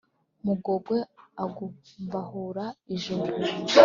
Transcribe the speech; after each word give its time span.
mugogwe 0.45 0.97
agumbahura 1.43 2.65
ijuru. 2.95 3.33